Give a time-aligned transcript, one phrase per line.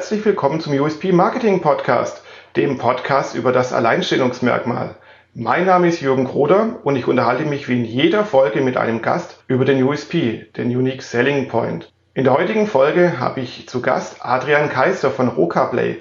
[0.00, 2.22] herzlich willkommen zum USP Marketing Podcast,
[2.56, 4.94] dem Podcast über das Alleinstellungsmerkmal.
[5.34, 9.02] Mein Name ist Jürgen Kroder und ich unterhalte mich wie in jeder Folge mit einem
[9.02, 11.92] Gast über den USP, den Unique Selling Point.
[12.14, 15.98] In der heutigen Folge habe ich zu Gast Adrian Kaiser von Rocaplay.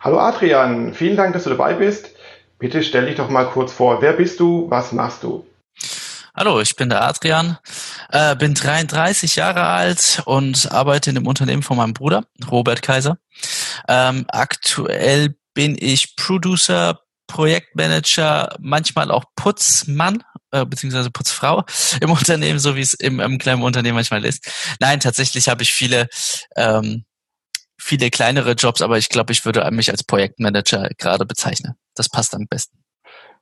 [0.00, 2.16] Hallo Adrian, vielen Dank, dass du dabei bist.
[2.58, 4.00] Bitte stell dich doch mal kurz vor.
[4.00, 4.70] Wer bist du?
[4.70, 5.44] Was machst du?
[6.36, 7.58] Hallo, ich bin der Adrian,
[8.10, 13.18] äh, bin 33 Jahre alt und arbeite in dem Unternehmen von meinem Bruder, Robert Kaiser.
[13.86, 16.98] Ähm, aktuell bin ich Producer,
[17.28, 21.64] Projektmanager, manchmal auch Putzmann äh, beziehungsweise Putzfrau
[22.00, 24.50] im Unternehmen, so wie es im, im kleinen Unternehmen manchmal ist.
[24.80, 26.08] Nein, tatsächlich habe ich viele
[26.56, 27.04] ähm,
[27.78, 31.74] viele kleinere Jobs, aber ich glaube, ich würde mich als Projektmanager gerade bezeichnen.
[31.94, 32.83] Das passt am besten.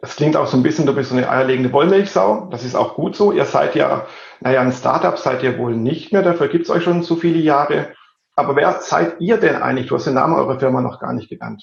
[0.03, 2.49] Das klingt auch so ein bisschen, du bist so eine eierlegende Wollmilchsau.
[2.51, 3.31] Das ist auch gut so.
[3.31, 4.05] Ihr seid ja,
[4.41, 6.23] naja, ein Startup seid ihr wohl nicht mehr.
[6.23, 7.95] Dafür gibt's euch schon zu viele Jahre.
[8.35, 9.87] Aber wer seid ihr denn eigentlich?
[9.87, 11.63] Du hast den Namen eurer Firma noch gar nicht genannt.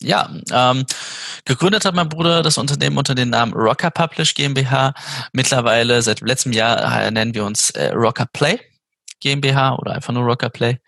[0.00, 0.86] Ja, ähm,
[1.44, 4.94] gegründet hat mein Bruder das Unternehmen unter dem Namen Rocker Publish GmbH.
[5.32, 8.60] Mittlerweile seit letztem Jahr äh, nennen wir uns äh, Rocker Play
[9.20, 10.78] GmbH oder einfach nur Rocker Play.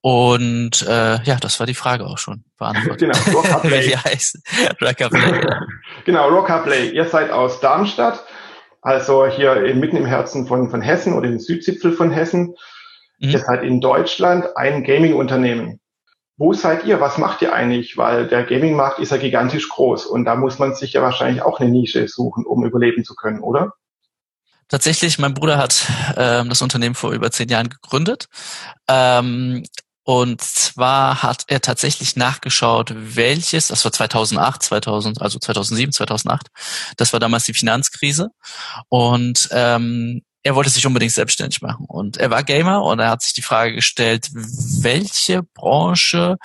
[0.00, 3.00] Und äh, ja, das war die Frage auch schon beantwortet.
[3.00, 3.88] genau, Rockaplay.
[3.88, 4.38] Wie heißt
[4.80, 5.60] Rockaplay, ja.
[6.04, 6.90] Genau, Rockaplay.
[6.90, 8.24] Ihr seid aus Darmstadt,
[8.82, 12.54] also hier mitten im Herzen von, von Hessen oder im Südzipfel von Hessen.
[13.18, 13.30] Mhm.
[13.30, 15.80] Ihr seid in Deutschland ein Gaming-Unternehmen.
[16.36, 17.00] Wo seid ihr?
[17.00, 17.96] Was macht ihr eigentlich?
[17.96, 21.60] Weil der Gaming-Markt ist ja gigantisch groß und da muss man sich ja wahrscheinlich auch
[21.60, 23.72] eine Nische suchen, um überleben zu können, oder?
[24.68, 28.28] Tatsächlich, mein Bruder hat ähm, das Unternehmen vor über zehn Jahren gegründet.
[28.88, 29.64] Ähm,
[30.04, 36.48] und zwar hat er tatsächlich nachgeschaut, welches, das war 2008, 2000, also 2007, 2008,
[36.98, 38.28] das war damals die Finanzkrise.
[38.88, 41.86] Und ähm, er wollte sich unbedingt selbstständig machen.
[41.88, 46.36] Und er war Gamer und er hat sich die Frage gestellt, welche Branche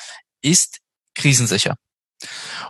[0.41, 0.79] ist
[1.15, 1.75] krisensicher?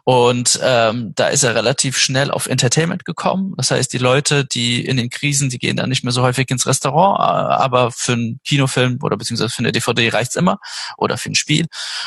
[0.03, 3.53] Und ähm, da ist er relativ schnell auf Entertainment gekommen.
[3.57, 6.49] Das heißt, die Leute, die in den Krisen, die gehen dann nicht mehr so häufig
[6.49, 10.59] ins Restaurant, äh, aber für einen Kinofilm oder beziehungsweise für eine DVD reicht's immer
[10.97, 11.65] oder für ein Spiel.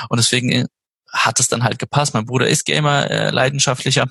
[0.09, 0.67] Und deswegen
[1.13, 2.15] hat es dann halt gepasst.
[2.15, 4.07] Mein Bruder ist Gamer, äh, leidenschaftlicher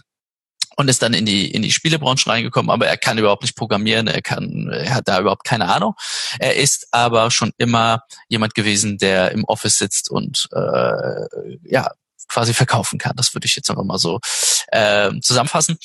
[0.77, 4.07] und ist dann in die in die Spielebranche reingekommen, aber er kann überhaupt nicht programmieren,
[4.07, 5.95] er kann er hat da überhaupt keine Ahnung.
[6.39, 11.27] Er ist aber schon immer jemand gewesen, der im Office sitzt und äh,
[11.63, 11.91] ja
[12.31, 13.15] quasi verkaufen kann.
[13.15, 14.19] Das würde ich jetzt einfach mal so
[14.67, 15.77] äh, zusammenfassen.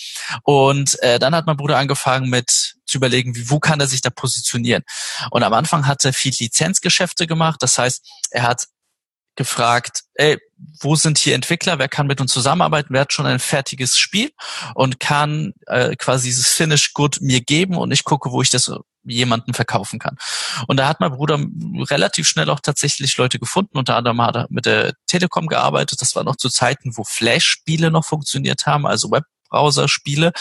[0.43, 4.01] Und äh, dann hat mein Bruder angefangen mit zu überlegen, wie, wo kann er sich
[4.01, 4.85] da positionieren.
[5.31, 7.63] Und am Anfang hat er viel Lizenzgeschäfte gemacht.
[7.63, 8.67] Das heißt, er hat
[9.37, 10.39] gefragt, ey,
[10.81, 14.31] wo sind hier Entwickler, wer kann mit uns zusammenarbeiten, wer hat schon ein fertiges Spiel
[14.75, 18.71] und kann äh, quasi dieses Finish Good mir geben und ich gucke, wo ich das
[19.05, 20.17] jemanden verkaufen kann.
[20.67, 21.39] Und da hat mein Bruder
[21.91, 23.79] relativ schnell auch tatsächlich Leute gefunden.
[23.79, 26.01] Unter anderem hat er mit der Telekom gearbeitet.
[26.03, 30.33] Das war noch zu Zeiten, wo Flash-Spiele noch funktioniert haben, also Web Browser-Spiele,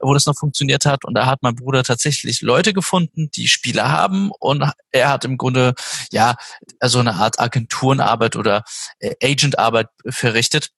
[0.00, 1.04] wo das noch funktioniert hat.
[1.04, 4.30] Und da hat mein Bruder tatsächlich Leute gefunden, die Spiele haben.
[4.38, 5.74] Und er hat im Grunde,
[6.10, 6.36] ja,
[6.80, 8.64] also eine Art Agenturenarbeit oder
[8.98, 10.70] äh, Agentarbeit verrichtet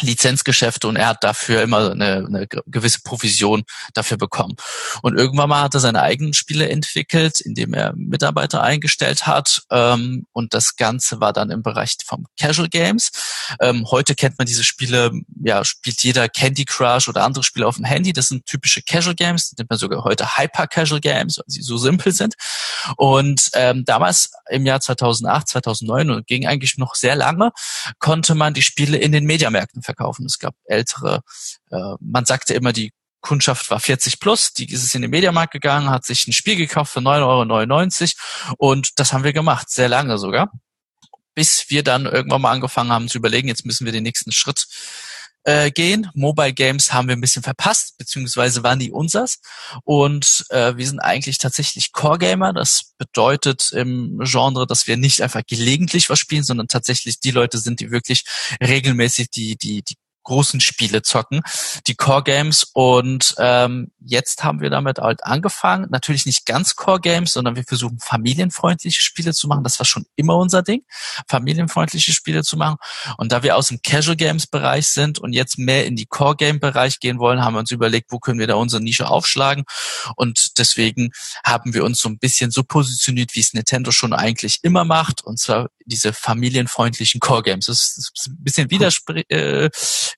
[0.00, 3.64] Lizenzgeschäfte und er hat dafür immer eine, eine gewisse Provision
[3.94, 4.56] dafür bekommen.
[5.02, 9.62] Und irgendwann mal hat er seine eigenen Spiele entwickelt, indem er Mitarbeiter eingestellt hat.
[9.70, 13.10] Ähm, und das Ganze war dann im Bereich vom Casual Games.
[13.60, 15.12] Ähm, heute kennt man diese Spiele,
[15.42, 18.12] ja, spielt jeder Candy Crush oder andere Spiele auf dem Handy.
[18.12, 21.78] Das sind typische Casual Games, nennt man sogar heute Hyper Casual Games, weil sie so
[21.78, 22.34] simpel sind.
[22.96, 27.52] Und ähm, damals im Jahr 2008, 2009 und ging eigentlich noch sehr lange,
[27.98, 30.26] konnte man die Spiele in den Mediamärkten verkaufen.
[30.26, 31.22] Es gab ältere,
[31.70, 32.92] äh, man sagte immer, die
[33.22, 36.92] Kundschaft war 40 plus, die ist in den Mediamarkt gegangen, hat sich ein Spiel gekauft
[36.92, 40.52] für 9,99 Euro und das haben wir gemacht, sehr lange sogar,
[41.34, 44.66] bis wir dann irgendwann mal angefangen haben zu überlegen, jetzt müssen wir den nächsten Schritt
[45.46, 46.10] äh, gehen.
[46.14, 49.38] Mobile Games haben wir ein bisschen verpasst, beziehungsweise waren die unsers.
[49.84, 52.52] Und äh, wir sind eigentlich tatsächlich Core Gamer.
[52.52, 57.58] Das bedeutet im Genre, dass wir nicht einfach gelegentlich was spielen, sondern tatsächlich die Leute
[57.58, 58.24] sind, die wirklich
[58.60, 59.94] regelmäßig die, die, die
[60.26, 61.40] großen Spiele zocken,
[61.86, 62.70] die Core Games.
[62.74, 65.86] Und ähm, jetzt haben wir damit halt angefangen.
[65.90, 69.64] Natürlich nicht ganz Core Games, sondern wir versuchen familienfreundliche Spiele zu machen.
[69.64, 70.82] Das war schon immer unser Ding,
[71.28, 72.76] familienfreundliche Spiele zu machen.
[73.16, 76.36] Und da wir aus dem Casual Games Bereich sind und jetzt mehr in die Core
[76.36, 79.64] Game Bereich gehen wollen, haben wir uns überlegt, wo können wir da unsere Nische aufschlagen.
[80.16, 81.10] Und deswegen
[81.44, 85.22] haben wir uns so ein bisschen so positioniert, wie es Nintendo schon eigentlich immer macht.
[85.22, 87.66] Und zwar diese familienfreundlichen Core Games.
[87.66, 89.70] Das ist ein bisschen widerspr äh,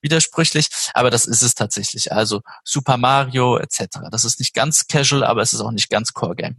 [0.02, 2.12] widersprüchlich, aber das ist es tatsächlich.
[2.12, 3.86] Also Super Mario etc.
[4.10, 6.56] Das ist nicht ganz casual, aber es ist auch nicht ganz Core Game.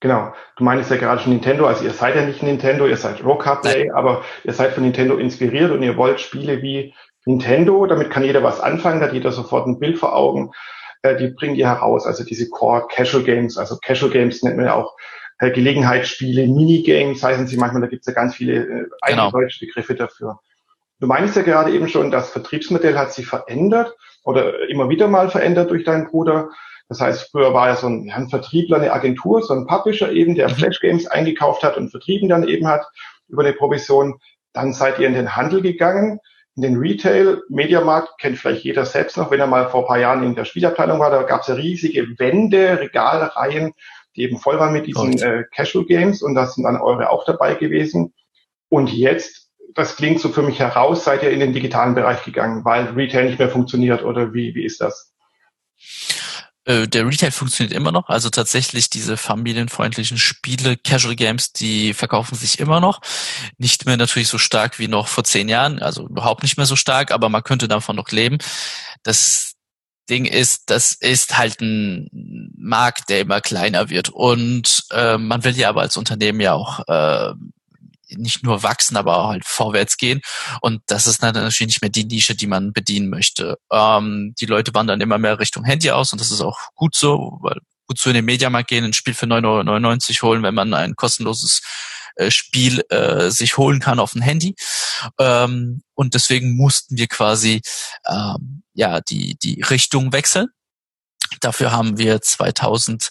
[0.00, 0.32] Genau.
[0.56, 3.90] Du meinst ja gerade schon Nintendo, also ihr seid ja nicht Nintendo, ihr seid Rockaplay,
[3.90, 6.94] aber ihr seid von Nintendo inspiriert und ihr wollt Spiele wie
[7.26, 10.52] Nintendo, damit kann jeder was anfangen, da hat jeder sofort ein Bild vor Augen,
[11.02, 14.66] äh, die bringen die heraus, also diese Core Casual Games, also Casual Games nennt man
[14.66, 14.96] ja auch
[15.38, 19.30] äh, Gelegenheitsspiele, Minigames heißen sie manchmal, da gibt es ja ganz viele äh, genau.
[19.30, 20.40] deutsche Begriffe dafür.
[21.00, 25.30] Du meinst ja gerade eben schon, das Vertriebsmodell hat sich verändert oder immer wieder mal
[25.30, 26.50] verändert durch deinen Bruder.
[26.88, 30.12] Das heißt, früher war er so ein, ja, ein Vertriebler, eine Agentur, so ein Publisher
[30.12, 30.54] eben, der mhm.
[30.54, 32.84] Flash Games eingekauft hat und vertrieben dann eben hat
[33.28, 34.18] über eine Provision.
[34.52, 36.18] Dann seid ihr in den Handel gegangen,
[36.56, 37.42] in den Retail.
[37.48, 40.44] Mediamarkt kennt vielleicht jeder selbst noch, wenn er mal vor ein paar Jahren in der
[40.44, 41.10] Spielabteilung war.
[41.10, 43.72] Da gab es ja riesige Wände, Regalreihen,
[44.16, 47.24] die eben voll waren mit diesen äh, Casual Games und da sind dann eure auch
[47.24, 48.12] dabei gewesen.
[48.68, 49.39] Und jetzt,
[49.74, 53.26] das klingt so für mich heraus, seid ihr in den digitalen Bereich gegangen, weil Retail
[53.26, 55.12] nicht mehr funktioniert oder wie, wie ist das?
[56.64, 58.08] Äh, der Retail funktioniert immer noch.
[58.08, 63.00] Also tatsächlich diese familienfreundlichen Spiele, Casual Games, die verkaufen sich immer noch.
[63.58, 66.76] Nicht mehr natürlich so stark wie noch vor zehn Jahren, also überhaupt nicht mehr so
[66.76, 68.38] stark, aber man könnte davon noch leben.
[69.02, 69.54] Das
[70.10, 72.10] Ding ist, das ist halt ein
[72.58, 74.10] Markt, der immer kleiner wird.
[74.10, 77.32] Und äh, man will ja aber als Unternehmen ja auch äh,
[78.16, 80.20] nicht nur wachsen, aber auch halt vorwärts gehen.
[80.60, 83.58] Und das ist natürlich nicht mehr die Nische, die man bedienen möchte.
[83.70, 87.38] Ähm, die Leute wandern immer mehr Richtung Handy aus und das ist auch gut so,
[87.40, 90.74] weil gut zu in den Mediamarkt gehen, ein Spiel für 9,99 Euro holen, wenn man
[90.74, 91.60] ein kostenloses
[92.14, 94.54] äh, Spiel äh, sich holen kann auf dem Handy.
[95.18, 97.62] Ähm, und deswegen mussten wir quasi
[98.08, 100.48] ähm, ja die die Richtung wechseln.
[101.40, 103.10] Dafür haben wir 2000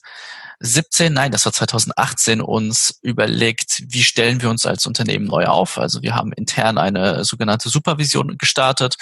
[0.60, 5.78] 17, nein, das war 2018 uns überlegt, wie stellen wir uns als Unternehmen neu auf.
[5.78, 8.96] Also wir haben intern eine sogenannte Supervision gestartet,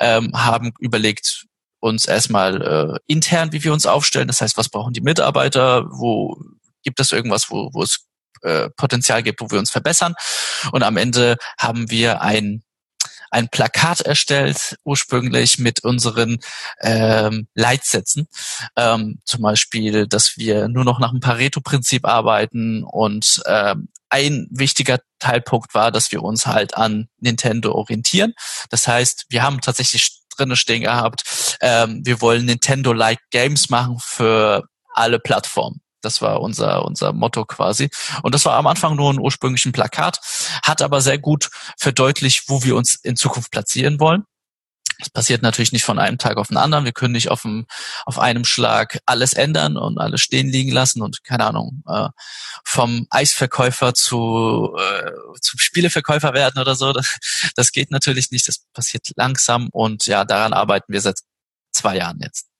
[0.00, 1.46] ähm, haben überlegt,
[1.84, 4.26] uns erstmal äh, intern, wie wir uns aufstellen.
[4.26, 5.84] Das heißt, was brauchen die Mitarbeiter?
[5.90, 6.34] Wo
[6.82, 8.06] gibt es irgendwas, wo, wo es
[8.40, 10.14] äh, Potenzial gibt, wo wir uns verbessern?
[10.72, 12.63] Und am Ende haben wir ein
[13.34, 16.38] ein Plakat erstellt, ursprünglich mit unseren
[16.80, 18.28] ähm, Leitsätzen.
[18.76, 25.00] Ähm, zum Beispiel, dass wir nur noch nach dem Pareto-Prinzip arbeiten und ähm, ein wichtiger
[25.18, 28.34] Teilpunkt war, dass wir uns halt an Nintendo orientieren.
[28.70, 34.68] Das heißt, wir haben tatsächlich drinne stehen gehabt, ähm, wir wollen Nintendo-like Games machen für
[34.94, 35.80] alle Plattformen.
[36.04, 37.90] Das war unser, unser Motto quasi.
[38.22, 40.20] Und das war am Anfang nur ein ursprünglichen Plakat,
[40.62, 44.24] hat aber sehr gut verdeutlicht, wo wir uns in Zukunft platzieren wollen.
[44.98, 46.84] Das passiert natürlich nicht von einem Tag auf den anderen.
[46.84, 47.66] Wir können nicht auf, dem,
[48.06, 52.08] auf einem Schlag alles ändern und alles stehen liegen lassen und keine Ahnung, äh,
[52.64, 55.10] vom Eisverkäufer zu äh,
[55.40, 56.92] zum Spieleverkäufer werden oder so.
[56.92, 57.18] Das,
[57.56, 58.46] das geht natürlich nicht.
[58.46, 61.18] Das passiert langsam und ja, daran arbeiten wir seit
[61.72, 62.53] zwei Jahren jetzt.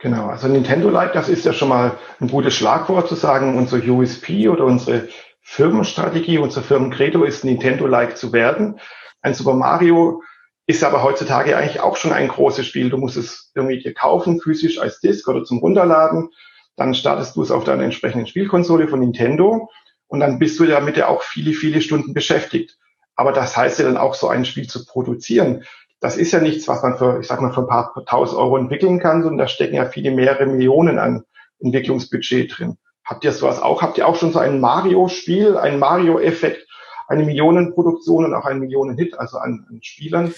[0.00, 4.48] Genau, also Nintendo-like, das ist ja schon mal ein gutes Schlagwort zu sagen, unser USP
[4.48, 5.08] oder unsere
[5.42, 8.80] Firmenstrategie, unser Firmencredo ist Nintendo-like zu werden.
[9.20, 10.22] Ein Super Mario
[10.66, 12.88] ist aber heutzutage eigentlich auch schon ein großes Spiel.
[12.88, 16.30] Du musst es irgendwie dir kaufen, physisch als Disk oder zum Runterladen.
[16.76, 19.68] Dann startest du es auf deiner entsprechenden Spielkonsole von Nintendo
[20.06, 22.78] und dann bist du damit ja auch viele, viele Stunden beschäftigt.
[23.16, 25.64] Aber das heißt ja dann auch so ein Spiel zu produzieren
[26.00, 28.56] das ist ja nichts, was man für, ich sag mal, für ein paar tausend Euro
[28.56, 31.24] entwickeln kann, sondern da stecken ja viele mehrere Millionen an
[31.60, 32.78] Entwicklungsbudget drin.
[33.04, 33.82] Habt ihr sowas auch?
[33.82, 36.66] Habt ihr auch schon so ein Mario-Spiel, ein Mario-Effekt,
[37.06, 40.32] eine Millionenproduktion und auch einen Millionen-Hit, also an, an Spielern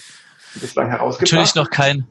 [0.55, 1.31] bislang herausgebracht?
[1.31, 2.07] Natürlich noch kein,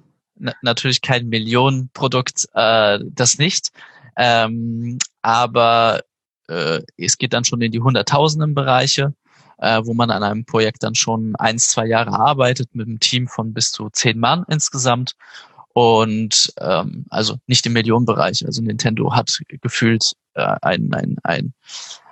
[0.63, 3.71] natürlich kein Millionenprodukt, äh, das nicht.
[4.17, 6.01] Ähm, aber
[6.49, 9.15] äh, es geht dann schon in die Hunderttausenden Bereiche
[9.59, 13.29] äh, wo man an einem Projekt dann schon eins, zwei Jahre arbeitet mit einem Team
[13.29, 15.15] von bis zu zehn Mann insgesamt.
[15.75, 18.45] Und ähm, also nicht im Millionenbereich.
[18.45, 21.55] Also Nintendo hat gefühlt äh, ein, ein, ein,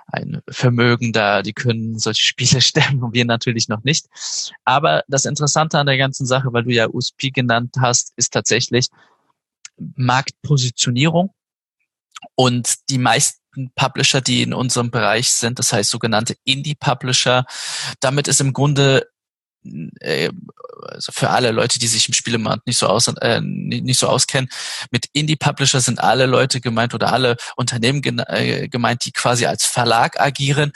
[0.07, 4.07] ein Vermögen da, die können solche Spiele stemmen und wir natürlich noch nicht.
[4.65, 8.87] Aber das Interessante an der ganzen Sache, weil du ja USP genannt hast, ist tatsächlich
[9.95, 11.33] Marktpositionierung.
[12.35, 13.40] Und die meisten
[13.75, 17.45] Publisher, die in unserem Bereich sind, das heißt sogenannte Indie-Publisher.
[17.99, 19.07] Damit ist im Grunde
[19.99, 20.29] äh,
[20.83, 24.49] also für alle Leute, die sich im Spielemarkt nicht so aus, äh, nicht so auskennen,
[24.91, 30.19] mit Indie-Publisher sind alle Leute gemeint oder alle Unternehmen äh, gemeint, die quasi als Verlag
[30.19, 30.71] agieren,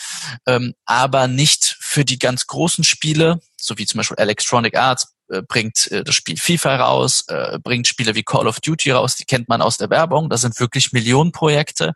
[0.46, 5.42] ähm, aber nicht für die ganz großen Spiele, so wie zum Beispiel Electronic Arts, äh,
[5.42, 9.26] bringt äh, das Spiel FIFA raus, äh, bringt Spiele wie Call of Duty raus, die
[9.26, 10.30] kennt man aus der Werbung.
[10.30, 11.94] Das sind wirklich Millionenprojekte.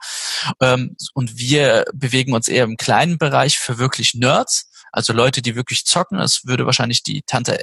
[0.62, 5.56] Ähm, und wir bewegen uns eher im kleinen Bereich für wirklich Nerds, also Leute, die
[5.56, 6.18] wirklich zocken.
[6.18, 7.60] Das würde wahrscheinlich die Tante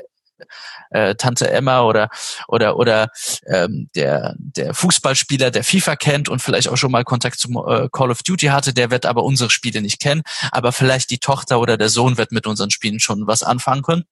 [0.90, 2.08] äh, Tante Emma oder
[2.48, 3.08] oder oder
[3.46, 7.88] ähm, der der Fußballspieler, der FIFA kennt und vielleicht auch schon mal Kontakt zum äh,
[7.90, 11.60] Call of Duty hatte, der wird aber unsere Spiele nicht kennen, aber vielleicht die Tochter
[11.60, 14.04] oder der Sohn wird mit unseren Spielen schon was anfangen können.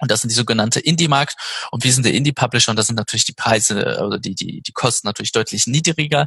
[0.00, 1.36] Und das sind die sogenannte Indie-Markt.
[1.70, 4.72] Und wir sind der Indie-Publisher und da sind natürlich die Preise oder die, die, die
[4.72, 6.26] Kosten natürlich deutlich niedriger.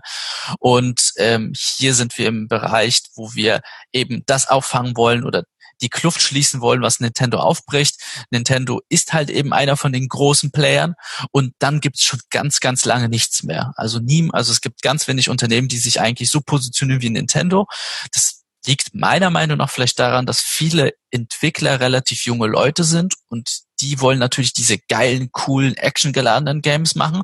[0.59, 5.43] Und ähm, hier sind wir im Bereich, wo wir eben das auffangen wollen oder
[5.81, 8.01] die Kluft schließen wollen, was Nintendo aufbricht.
[8.29, 10.95] Nintendo ist halt eben einer von den großen Playern
[11.31, 13.73] und dann gibt's schon ganz, ganz lange nichts mehr.
[13.75, 17.67] Also nie, also es gibt ganz wenig Unternehmen, die sich eigentlich so positionieren wie Nintendo.
[18.11, 18.36] Das
[18.67, 24.01] liegt meiner Meinung nach vielleicht daran, dass viele Entwickler relativ junge Leute sind und die
[24.01, 27.21] wollen natürlich diese geilen, coolen, actiongeladenen Games machen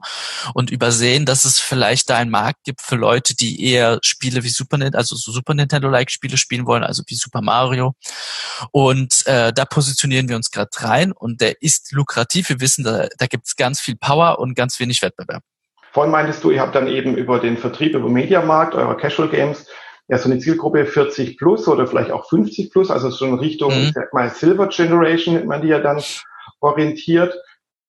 [0.53, 4.49] und übersehen, dass es vielleicht da einen Markt gibt für Leute, die eher Spiele wie
[4.49, 7.93] Super Nintendo, also so Super Nintendo-like Spiele spielen wollen, also wie Super Mario.
[8.71, 12.49] Und äh, da positionieren wir uns gerade rein und der ist lukrativ.
[12.49, 15.43] Wir wissen, da, da gibt es ganz viel Power und ganz wenig Wettbewerb.
[15.91, 19.67] Vorhin meintest du, ihr habt dann eben über den Vertrieb über Mediamarkt, eurer Casual Games,
[20.07, 23.87] ja so eine Zielgruppe 40 plus oder vielleicht auch 50 plus, also schon Richtung, mhm.
[23.87, 26.01] ich sag mal, Silver Generation nennt man die ja dann
[26.59, 27.35] orientiert.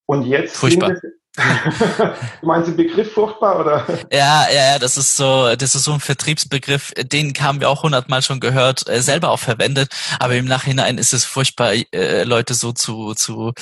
[0.06, 0.96] Und jetzt Furchtbar.
[2.40, 3.84] du meinst den Begriff furchtbar oder?
[4.12, 7.82] Ja, ja, ja, das ist so, das ist so ein Vertriebsbegriff, den haben wir auch
[7.82, 9.88] hundertmal schon gehört, äh, selber auch verwendet,
[10.20, 13.52] aber im Nachhinein ist es furchtbar, äh, Leute so zu zu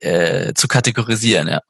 [0.00, 1.60] äh, zu kategorisieren, ja.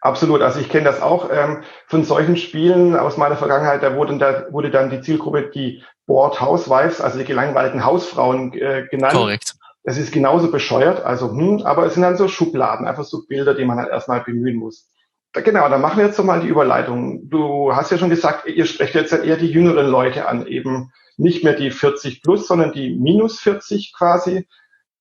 [0.00, 3.82] Absolut, also ich kenne das auch ähm, von solchen Spielen aus meiner Vergangenheit.
[3.82, 8.86] Da wurde, da wurde dann die Zielgruppe die Board Housewives, also die gelangweilten Hausfrauen äh,
[8.90, 9.14] genannt.
[9.14, 9.54] Korrekt.
[9.82, 13.54] Es ist genauso bescheuert, also hm, aber es sind dann so Schubladen, einfach so Bilder,
[13.54, 14.90] die man halt erstmal bemühen muss.
[15.32, 17.30] Da, genau, dann machen wir jetzt so mal die Überleitung.
[17.30, 21.44] Du hast ja schon gesagt, ihr sprecht jetzt eher die jüngeren Leute an, eben nicht
[21.44, 24.46] mehr die 40 plus, sondern die minus 40 quasi.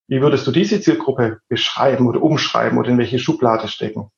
[0.07, 4.11] Wie würdest du diese Zielgruppe beschreiben oder umschreiben oder in welche Schublade stecken?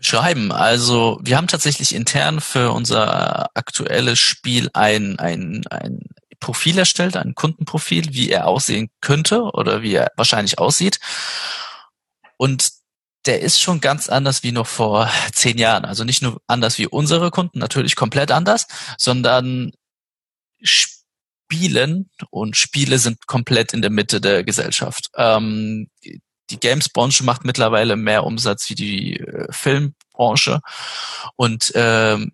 [0.00, 0.52] Schreiben.
[0.52, 6.00] Also wir haben tatsächlich intern für unser aktuelles Spiel ein, ein, ein
[6.40, 11.00] Profil erstellt, ein Kundenprofil, wie er aussehen könnte oder wie er wahrscheinlich aussieht.
[12.36, 12.70] Und
[13.26, 15.84] der ist schon ganz anders wie noch vor zehn Jahren.
[15.84, 19.72] Also nicht nur anders wie unsere Kunden, natürlich komplett anders, sondern
[20.62, 25.10] Spielen und Spiele sind komplett in der Mitte der Gesellschaft.
[25.16, 25.90] Ähm,
[26.50, 30.60] die Games-Branche macht mittlerweile mehr Umsatz wie die äh, Filmbranche.
[31.36, 32.32] Und ähm,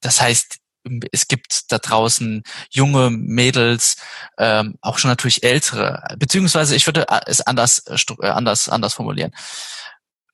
[0.00, 0.58] das heißt,
[1.12, 3.96] es gibt da draußen junge Mädels,
[4.38, 8.94] ähm, auch schon natürlich ältere, beziehungsweise ich würde äh, es anders, äh, äh, anders, anders
[8.94, 9.32] formulieren.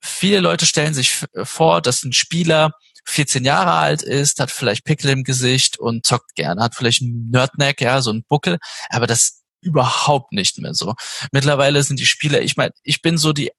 [0.01, 2.71] Viele Leute stellen sich vor, dass ein Spieler
[3.07, 7.29] 14 Jahre alt ist, hat vielleicht Pickel im Gesicht und zockt gerne, hat vielleicht einen
[7.31, 10.93] Nerdneck, ja, so einen Buckel, aber das überhaupt nicht mehr so.
[11.31, 13.51] Mittlerweile sind die Spieler, ich meine, ich bin so die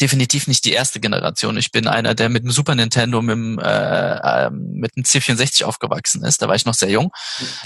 [0.00, 1.56] definitiv nicht die erste Generation.
[1.56, 5.64] Ich bin einer, der mit dem Super Nintendo mit dem, äh, ähm, mit dem C64
[5.64, 6.40] aufgewachsen ist.
[6.40, 7.10] Da war ich noch sehr jung.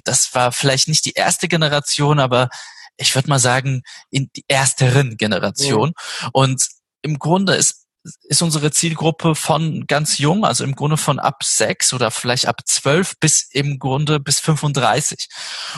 [0.04, 2.48] Das war vielleicht nicht die erste Generation, aber
[2.96, 5.92] ich würde mal sagen, in die ersteren Generation.
[6.22, 6.28] Ja.
[6.32, 6.68] Und
[7.02, 7.85] im Grunde ist
[8.24, 12.60] ist unsere Zielgruppe von ganz jung, also im Grunde von ab sechs oder vielleicht ab
[12.64, 15.28] zwölf bis im Grunde bis 35.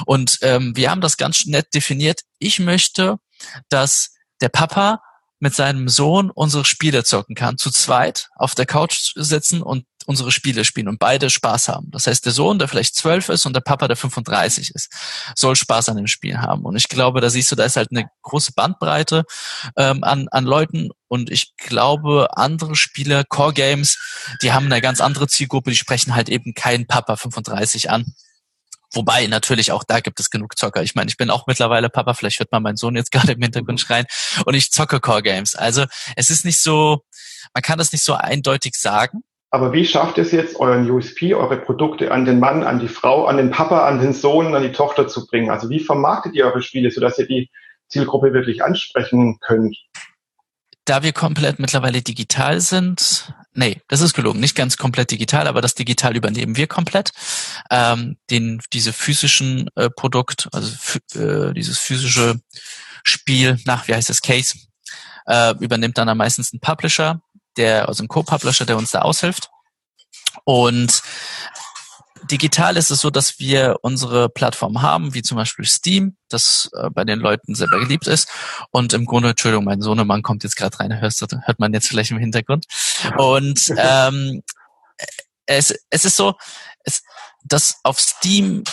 [0.06, 2.20] Und ähm, wir haben das ganz nett definiert.
[2.38, 3.16] Ich möchte,
[3.68, 5.00] dass der Papa
[5.40, 10.32] mit seinem Sohn unsere Spiele zocken kann, zu zweit auf der Couch sitzen und unsere
[10.32, 11.90] Spiele spielen und beide Spaß haben.
[11.90, 14.90] Das heißt, der Sohn, der vielleicht zwölf ist und der Papa, der 35 ist,
[15.36, 16.64] soll Spaß an dem Spiel haben.
[16.64, 19.24] Und ich glaube, da siehst du, da ist halt eine große Bandbreite
[19.76, 23.98] ähm, an, an Leuten und ich glaube, andere Spieler, Core Games,
[24.42, 28.14] die haben eine ganz andere Zielgruppe, die sprechen halt eben keinen Papa 35 an
[28.92, 30.82] Wobei natürlich auch da gibt es genug Zocker.
[30.82, 33.42] Ich meine, ich bin auch mittlerweile Papa, vielleicht hört man meinen Sohn jetzt gerade im
[33.42, 34.06] Hintergrund schreien
[34.46, 35.54] und ich zocke Core Games.
[35.54, 35.84] Also
[36.16, 37.04] es ist nicht so,
[37.52, 39.22] man kann das nicht so eindeutig sagen.
[39.50, 43.24] Aber wie schafft es jetzt, euren USP, eure Produkte an den Mann, an die Frau,
[43.24, 45.50] an den Papa, an den Sohn, an die Tochter zu bringen?
[45.50, 47.50] Also wie vermarktet ihr eure Spiele, sodass ihr die
[47.88, 49.76] Zielgruppe wirklich ansprechen könnt?
[50.84, 55.60] Da wir komplett mittlerweile digital sind, nee, das ist gelogen, nicht ganz komplett digital, aber
[55.60, 57.10] das digital übernehmen wir komplett.
[57.70, 62.40] Ähm, den, diese physischen äh, Produkt, also äh, dieses physische
[63.02, 64.56] Spiel nach, wie heißt das, Case,
[65.26, 67.20] äh, übernimmt dann am meistens ein Publisher,
[67.56, 69.50] der, also ein Co-Publisher, der uns da aushilft.
[70.44, 71.02] Und
[72.30, 76.90] Digital ist es so, dass wir unsere Plattform haben, wie zum Beispiel Steam, das äh,
[76.90, 78.28] bei den Leuten sehr beliebt ist.
[78.70, 82.10] Und im Grunde, Entschuldigung, mein Sohnemann kommt jetzt gerade rein, hörst hört man jetzt vielleicht
[82.10, 82.66] im Hintergrund.
[83.16, 84.42] Und ähm,
[85.46, 86.34] es, es ist so,
[86.84, 87.02] es,
[87.44, 88.64] dass auf Steam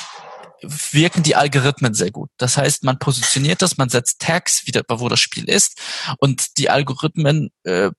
[0.61, 2.29] wirken die Algorithmen sehr gut.
[2.37, 5.79] Das heißt, man positioniert das, man setzt Tags wieder, wo das Spiel ist
[6.17, 7.91] und die Algorithmen äh,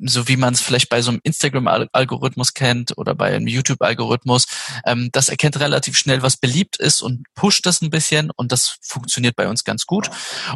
[0.00, 4.46] so wie man es vielleicht bei so einem Instagram-Algorithmus kennt oder bei einem YouTube-Algorithmus,
[4.86, 8.76] ähm, das erkennt relativ schnell, was beliebt ist und pusht das ein bisschen und das
[8.82, 10.10] funktioniert bei uns ganz gut.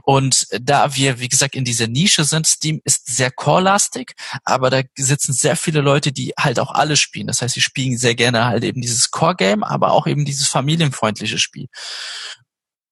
[0.05, 4.13] Und da wir, wie gesagt, in dieser Nische sind, Steam ist sehr core-lastig,
[4.45, 7.27] aber da sitzen sehr viele Leute, die halt auch alle spielen.
[7.27, 11.39] Das heißt, sie spielen sehr gerne halt eben dieses Core-Game, aber auch eben dieses familienfreundliche
[11.39, 11.67] Spiel.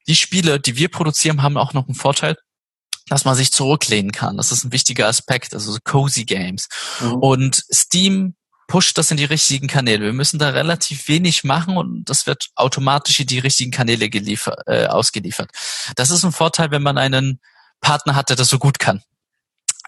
[0.07, 2.37] Die Spiele, die wir produzieren, haben auch noch einen Vorteil
[3.09, 4.37] dass man sich zurücklehnen kann.
[4.37, 6.69] Das ist ein wichtiger Aspekt, also so cozy Games.
[7.00, 7.14] Mhm.
[7.14, 8.35] Und Steam
[8.71, 10.04] pusht das in die richtigen Kanäle.
[10.04, 14.61] Wir müssen da relativ wenig machen und das wird automatisch in die richtigen Kanäle geliefert,
[14.66, 15.50] äh, ausgeliefert.
[15.97, 17.40] Das ist ein Vorteil, wenn man einen
[17.80, 19.02] Partner hat, der das so gut kann.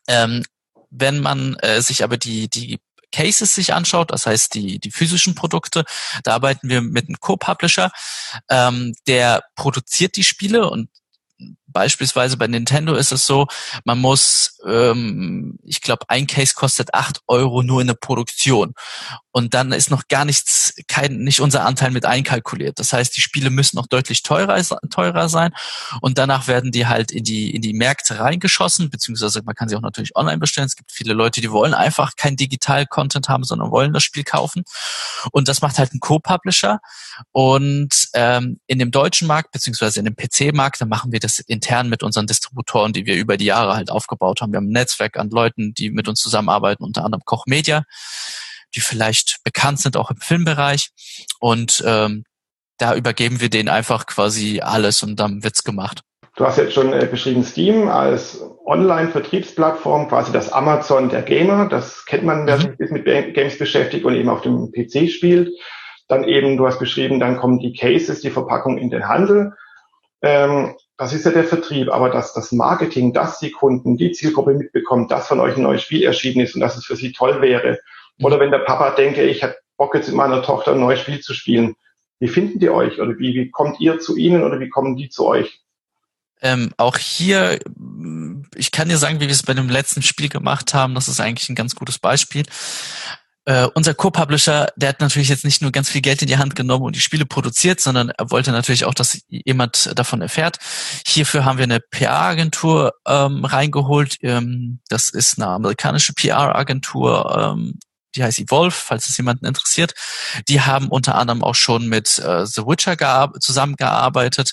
[0.08, 0.42] Ähm,
[0.90, 2.80] wenn man äh, sich aber die, die
[3.12, 5.84] Cases sich anschaut, das heißt die, die physischen Produkte,
[6.24, 7.92] da arbeiten wir mit einem Co-Publisher,
[8.48, 10.88] ähm, der produziert die Spiele und
[11.72, 13.46] Beispielsweise bei Nintendo ist es so,
[13.84, 18.74] man muss, ähm, ich glaube, ein Case kostet acht Euro nur in der Produktion.
[19.32, 22.78] Und dann ist noch gar nichts, kein, nicht unser Anteil mit einkalkuliert.
[22.78, 25.52] Das heißt, die Spiele müssen noch deutlich teurer, teurer sein.
[26.02, 29.76] Und danach werden die halt in die, in die Märkte reingeschossen, beziehungsweise man kann sie
[29.76, 30.66] auch natürlich online bestellen.
[30.66, 34.64] Es gibt viele Leute, die wollen einfach kein Digital-Content haben, sondern wollen das Spiel kaufen.
[35.30, 36.80] Und das macht halt ein Co-Publisher.
[37.32, 41.88] Und ähm, in dem deutschen Markt, beziehungsweise in dem PC-Markt, da machen wir das intern
[41.88, 44.52] mit unseren Distributoren, die wir über die Jahre halt aufgebaut haben.
[44.52, 47.84] Wir haben ein Netzwerk an Leuten, die mit uns zusammenarbeiten, unter anderem Koch Media
[48.74, 50.90] die vielleicht bekannt sind, auch im Filmbereich.
[51.40, 52.24] Und ähm,
[52.78, 56.00] da übergeben wir denen einfach quasi alles und dann wird's gemacht.
[56.36, 61.68] Du hast jetzt schon äh, beschrieben Steam als Online-Vertriebsplattform, quasi das Amazon der Gamer.
[61.68, 62.76] Das kennt man, wer mhm.
[62.78, 65.50] sich mit Games beschäftigt und eben auf dem PC spielt.
[66.08, 69.52] Dann eben, du hast beschrieben, dann kommen die Cases, die Verpackung in den Handel.
[70.22, 74.54] Ähm, das ist ja der Vertrieb, aber dass das Marketing, dass die Kunden, die Zielgruppe
[74.54, 77.40] mitbekommen, dass von euch ein neues Spiel erschienen ist und dass es für sie toll
[77.40, 77.78] wäre,
[78.20, 81.20] oder wenn der Papa denke, ich habe Bock jetzt mit meiner Tochter ein neues Spiel
[81.20, 81.74] zu spielen.
[82.20, 83.00] Wie finden die euch?
[83.00, 85.60] Oder wie, wie kommt ihr zu ihnen oder wie kommen die zu euch?
[86.40, 87.58] Ähm, auch hier,
[88.54, 90.94] ich kann dir sagen, wie wir es bei dem letzten Spiel gemacht haben.
[90.94, 92.44] Das ist eigentlich ein ganz gutes Beispiel.
[93.44, 96.54] Äh, unser Co-Publisher, der hat natürlich jetzt nicht nur ganz viel Geld in die Hand
[96.54, 100.58] genommen und die Spiele produziert, sondern er wollte natürlich auch, dass jemand davon erfährt.
[101.06, 104.16] Hierfür haben wir eine PR-Agentur ähm, reingeholt.
[104.22, 107.78] Ähm, das ist eine amerikanische PR-Agentur, ähm,
[108.14, 109.94] die heißt Evolve, falls es jemanden interessiert.
[110.48, 114.52] Die haben unter anderem auch schon mit äh, The Witcher zusammengearbeitet.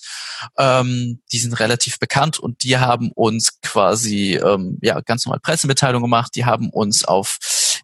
[0.57, 6.01] Ähm, die sind relativ bekannt und die haben uns quasi ähm, ja ganz normal Pressemitteilung
[6.01, 6.31] gemacht.
[6.35, 7.37] Die haben uns auf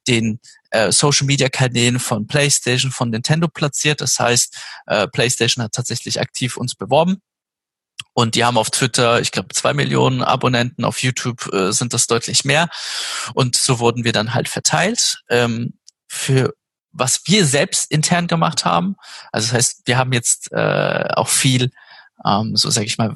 [0.07, 0.39] den
[0.71, 4.01] äh, Social Media Kanälen von PlayStation, von Nintendo platziert.
[4.01, 7.21] Das heißt, äh, PlayStation hat tatsächlich aktiv uns beworben.
[8.13, 12.07] Und die haben auf Twitter, ich glaube, zwei Millionen Abonnenten, auf YouTube äh, sind das
[12.07, 12.69] deutlich mehr.
[13.33, 15.21] Und so wurden wir dann halt verteilt.
[15.29, 15.73] Ähm,
[16.07, 16.53] für
[16.95, 18.95] was wir selbst intern gemacht haben.
[19.31, 21.71] Also das heißt, wir haben jetzt äh, auch viel,
[22.25, 23.15] ähm, so sage ich mal,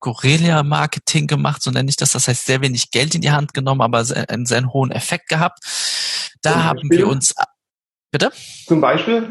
[0.00, 2.12] Guerilla-Marketing gemacht, so nenne ich das.
[2.12, 5.58] Das heißt, sehr wenig Geld in die Hand genommen, aber einen sehr hohen Effekt gehabt.
[6.42, 7.34] Da haben wir uns,
[8.10, 8.32] bitte?
[8.66, 9.28] Zum Beispiel?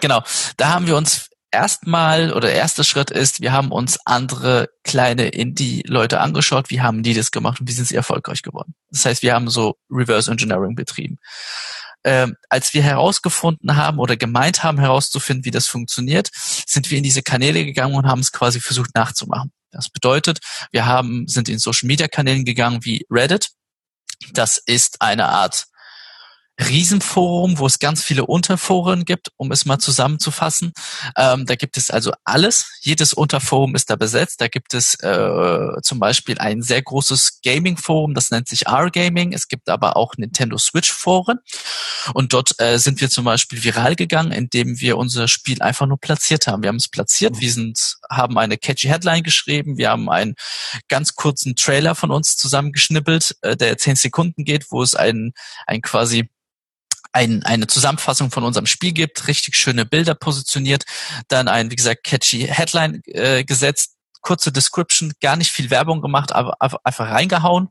[0.00, 0.22] Genau,
[0.56, 6.20] da haben wir uns erstmal oder erster Schritt ist, wir haben uns andere kleine Indie-Leute
[6.20, 8.74] angeschaut, wie haben die das gemacht und wie sind sie erfolgreich geworden.
[8.90, 11.18] Das heißt, wir haben so Reverse Engineering betrieben.
[12.04, 17.04] Ähm, als wir herausgefunden haben oder gemeint haben herauszufinden, wie das funktioniert, sind wir in
[17.04, 19.52] diese Kanäle gegangen und haben es quasi versucht nachzumachen.
[19.70, 20.38] Das bedeutet,
[20.70, 23.50] wir haben, sind in Social Media Kanälen gegangen wie Reddit.
[24.32, 25.66] Das ist eine Art
[26.60, 30.72] Riesenforum, wo es ganz viele Unterforen gibt, um es mal zusammenzufassen.
[31.16, 32.78] Ähm, da gibt es also alles.
[32.80, 34.40] Jedes Unterforum ist da besetzt.
[34.40, 39.32] Da gibt es äh, zum Beispiel ein sehr großes Gaming-Forum, das nennt sich R-Gaming.
[39.32, 41.40] Es gibt aber auch Nintendo Switch-Foren.
[42.12, 45.98] Und dort äh, sind wir zum Beispiel viral gegangen, indem wir unser Spiel einfach nur
[45.98, 46.62] platziert haben.
[46.62, 50.34] Wir haben es platziert, wir sind, haben eine catchy Headline geschrieben, wir haben einen
[50.88, 55.32] ganz kurzen Trailer von uns zusammengeschnippelt, äh, der zehn Sekunden geht, wo es ein,
[55.66, 56.28] ein quasi
[57.14, 60.84] ein, eine Zusammenfassung von unserem Spiel gibt, richtig schöne Bilder positioniert,
[61.28, 63.93] dann ein, wie gesagt, catchy Headline äh, gesetzt,
[64.24, 67.68] kurze Description, gar nicht viel Werbung gemacht, aber einfach reingehauen.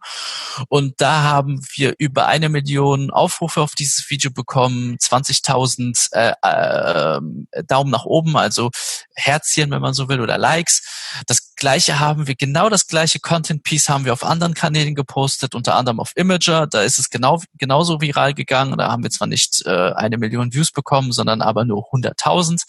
[0.70, 7.64] Und da haben wir über eine Million Aufrufe auf dieses Video bekommen, 20.000 äh, äh,
[7.66, 8.70] Daumen nach oben, also
[9.16, 10.84] Herzchen, wenn man so will, oder Likes.
[11.28, 15.56] Das gleiche haben wir, genau das gleiche Content Piece haben wir auf anderen Kanälen gepostet,
[15.56, 16.68] unter anderem auf Imager.
[16.68, 18.78] Da ist es genau genauso viral gegangen.
[18.78, 22.62] Da haben wir zwar nicht äh, eine Million Views bekommen, sondern aber nur 100.000.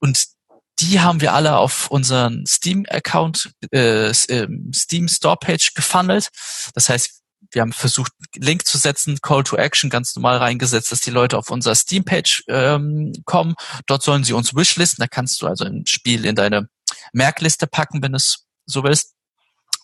[0.00, 0.37] Und
[0.80, 6.28] die haben wir alle auf unseren Steam-Account, äh, ähm, Steam Store-Page gefunnelt.
[6.74, 11.00] Das heißt, wir haben versucht, Link zu setzen, Call to Action ganz normal reingesetzt, dass
[11.00, 13.54] die Leute auf unser Steam-Page ähm, kommen.
[13.86, 15.02] Dort sollen sie uns wishlisten.
[15.02, 16.68] Da kannst du also ein Spiel in deine
[17.12, 19.14] Merkliste packen, wenn es so willst.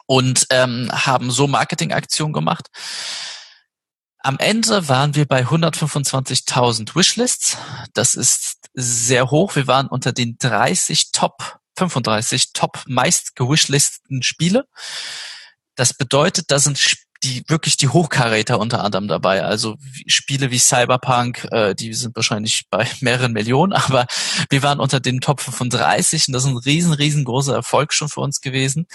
[0.06, 2.68] Und ähm, haben so Marketingaktionen gemacht.
[4.24, 7.58] Am Ende waren wir bei 125.000 Wishlists.
[7.92, 9.54] Das ist sehr hoch.
[9.54, 14.66] Wir waren unter den 30 Top, 35 Top meist gewishlistesten Spiele.
[15.74, 16.78] Das bedeutet, da sind
[17.24, 19.42] die wirklich die Hochkaräter unter anderem dabei.
[19.42, 24.06] Also Spiele wie Cyberpunk, äh, die sind wahrscheinlich bei mehreren Millionen, aber
[24.50, 28.20] wir waren unter den Top 35 und das ist ein riesen, riesengroßer Erfolg schon für
[28.20, 28.86] uns gewesen.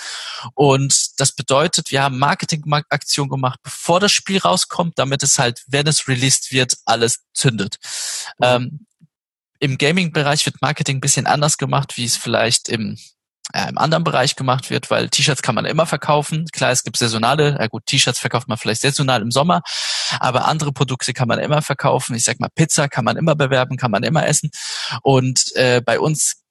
[0.53, 5.87] Und das bedeutet, wir haben Marketingaktion gemacht, bevor das Spiel rauskommt, damit es halt, wenn
[5.87, 7.77] es released wird, alles zündet.
[8.37, 8.45] Mhm.
[8.45, 8.85] Ähm,
[9.59, 12.97] Im Gaming-Bereich wird Marketing ein bisschen anders gemacht, wie es vielleicht im
[13.53, 16.45] äh, im anderen Bereich gemacht wird, weil T-Shirts kann man immer verkaufen.
[16.51, 19.61] Klar, es gibt saisonale, ja gut, T-Shirts verkauft man vielleicht saisonal im Sommer,
[20.19, 22.15] aber andere Produkte kann man immer verkaufen.
[22.15, 24.51] Ich sag mal, Pizza kann man immer bewerben, kann man immer essen.
[25.01, 26.43] Und äh, bei uns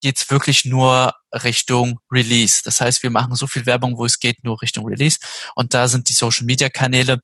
[0.00, 2.60] geht's wirklich nur Richtung Release.
[2.62, 5.18] Das heißt, wir machen so viel Werbung, wo es geht, nur Richtung Release.
[5.54, 7.20] Und da sind die Social Media Kanäle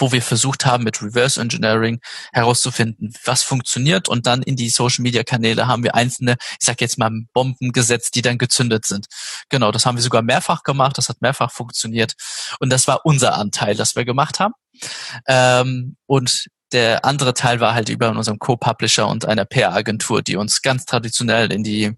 [0.00, 2.00] wo wir versucht haben, mit Reverse Engineering
[2.32, 6.80] herauszufinden, was funktioniert und dann in die Social Media Kanäle haben wir einzelne, ich sag
[6.80, 9.06] jetzt mal Bomben gesetzt, die dann gezündet sind.
[9.48, 12.14] Genau, das haben wir sogar mehrfach gemacht, das hat mehrfach funktioniert
[12.60, 14.54] und das war unser Anteil, das wir gemacht haben.
[15.26, 20.60] Ähm, und der andere Teil war halt über unserem Co-Publisher und einer PR-Agentur, die uns
[20.60, 21.96] ganz traditionell in die,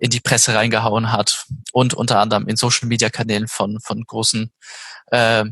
[0.00, 4.50] in die Presse reingehauen hat und unter anderem in Social-Media-Kanälen von, von großen
[5.10, 5.44] äh,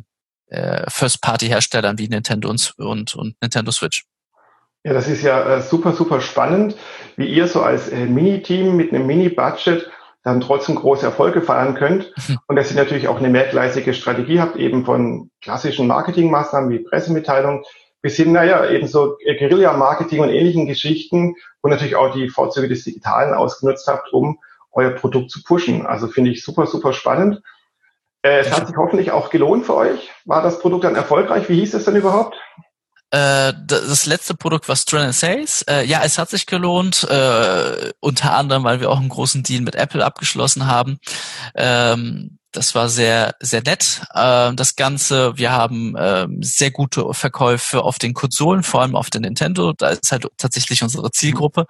[0.47, 4.05] äh, First-Party-Herstellern wie Nintendo und, und, und Nintendo Switch.
[4.85, 6.77] Ja, das ist ja äh, super, super spannend,
[7.17, 9.91] wie ihr so als äh, Mini-Team mit einem Mini-Budget
[10.25, 12.13] dann trotzdem große Erfolge feiern könnt.
[12.29, 12.39] Mhm.
[12.47, 17.65] Und dass ihr natürlich auch eine mehrgleisige Strategie habt, eben von klassischen Marketingmaßnahmen wie Pressemitteilung
[18.03, 22.85] bis hin, naja, eben so Guerilla-Marketing und ähnlichen Geschichten und natürlich auch die Vorzüge des
[22.85, 24.39] Digitalen ausgenutzt habt, um
[24.73, 25.87] euer Produkt zu pushen.
[25.87, 27.41] Also finde ich super, super spannend.
[28.25, 30.11] Äh, es hat sich hoffentlich auch gelohnt für euch.
[30.25, 31.49] War das Produkt dann erfolgreich?
[31.49, 32.37] Wie hieß es denn überhaupt?
[33.11, 35.63] Äh, das letzte Produkt war Stren Sales.
[35.69, 37.05] Äh, ja, es hat sich gelohnt,
[38.01, 40.99] unter anderem, weil wir auch einen großen Deal mit Apple abgeschlossen haben.
[41.55, 44.03] Ähm, das war sehr, sehr nett.
[44.15, 49.11] Äh, das Ganze, wir haben äh, sehr gute Verkäufe auf den Konsolen, vor allem auf
[49.11, 49.73] den Nintendo.
[49.77, 51.67] Da ist halt tatsächlich unsere Zielgruppe.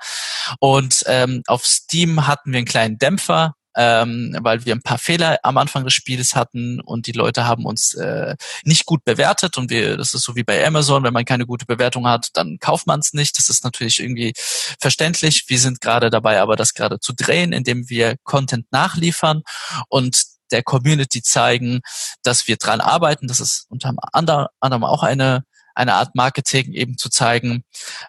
[0.61, 5.39] Und ähm, auf Steam hatten wir einen kleinen Dämpfer ähm, weil wir ein paar Fehler
[5.43, 9.71] am Anfang des Spiels hatten und die Leute haben uns äh, nicht gut bewertet und
[9.71, 12.87] wir, das ist so wie bei Amazon, wenn man keine gute Bewertung hat, dann kauft
[12.87, 13.39] man es nicht.
[13.39, 14.33] Das ist natürlich irgendwie
[14.81, 15.45] verständlich.
[15.49, 19.43] Wir sind gerade dabei, aber das gerade zu drehen, indem wir Content nachliefern
[19.89, 21.81] und der Community zeigen,
[22.23, 23.27] dass wir dran arbeiten.
[23.27, 27.65] Das ist unter anderem auch eine eine Art Marketing eben zu zeigen,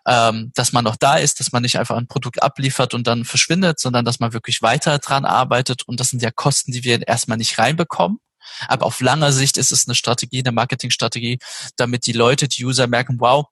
[0.08, 3.26] ähm, dass man noch da ist, dass man nicht einfach ein Produkt abliefert und dann
[3.26, 5.84] verschwindet, sondern dass man wirklich weiter dran arbeitet.
[5.84, 8.20] Und das sind ja Kosten, die wir erstmal nicht reinbekommen.
[8.68, 11.40] Aber auf langer Sicht ist es eine Strategie, eine Marketingstrategie,
[11.78, 13.48] damit die Leute, die User merken, wow,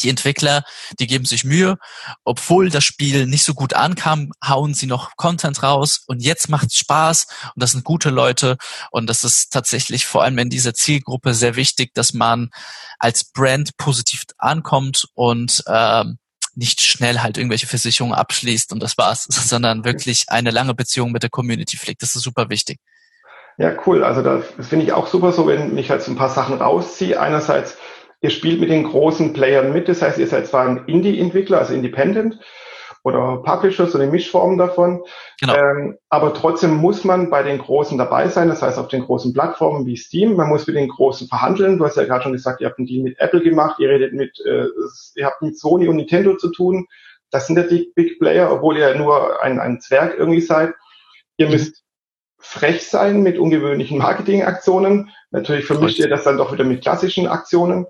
[0.00, 0.64] die Entwickler,
[0.98, 1.78] die geben sich Mühe,
[2.24, 6.68] obwohl das Spiel nicht so gut ankam, hauen sie noch Content raus und jetzt macht
[6.68, 8.56] es Spaß und das sind gute Leute
[8.90, 12.50] und das ist tatsächlich vor allem in dieser Zielgruppe sehr wichtig, dass man
[12.98, 16.18] als Brand positiv ankommt und ähm,
[16.56, 21.22] nicht schnell halt irgendwelche Versicherungen abschließt und das war's, sondern wirklich eine lange Beziehung mit
[21.22, 22.02] der Community pflegt.
[22.02, 22.78] Das ist super wichtig.
[23.56, 24.02] Ja, cool.
[24.02, 27.20] Also das finde ich auch super so, wenn ich halt so ein paar Sachen rausziehe.
[27.20, 27.76] Einerseits
[28.24, 31.74] Ihr spielt mit den großen Playern mit, das heißt, ihr seid zwar ein Indie-Entwickler, also
[31.74, 32.38] Independent
[33.02, 35.02] oder Publisher, so eine Mischform davon.
[35.40, 35.54] Genau.
[35.54, 39.34] Ähm, aber trotzdem muss man bei den Großen dabei sein, das heißt auf den großen
[39.34, 40.36] Plattformen wie Steam.
[40.36, 41.76] Man muss mit den Großen verhandeln.
[41.76, 44.14] Du hast ja gerade schon gesagt, ihr habt einen Deal mit Apple gemacht, ihr redet
[44.14, 44.68] mit, äh,
[45.16, 46.86] ihr habt mit Sony und Nintendo zu tun.
[47.30, 50.72] Das sind ja die Big Player, obwohl ihr nur ein, ein Zwerg irgendwie seid.
[51.36, 51.52] Ihr mhm.
[51.52, 51.84] müsst
[52.38, 55.10] frech sein mit ungewöhnlichen Marketingaktionen.
[55.30, 57.84] Natürlich vermischt ihr das dann doch wieder mit klassischen Aktionen.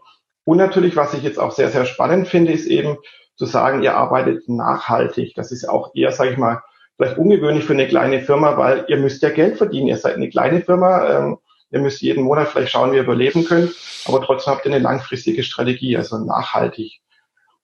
[0.44, 2.98] Und natürlich, was ich jetzt auch sehr, sehr spannend finde, ist eben
[3.36, 5.34] zu sagen, ihr arbeitet nachhaltig.
[5.34, 6.62] Das ist auch eher, sage ich mal,
[6.96, 9.88] vielleicht ungewöhnlich für eine kleine Firma, weil ihr müsst ja Geld verdienen.
[9.88, 11.08] Ihr seid eine kleine Firma.
[11.08, 11.38] Ähm,
[11.70, 13.74] ihr müsst jeden Monat vielleicht schauen, wie ihr überleben könnt.
[14.06, 17.00] Aber trotzdem habt ihr eine langfristige Strategie, also nachhaltig.